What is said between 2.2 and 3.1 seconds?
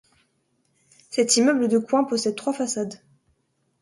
trois façades.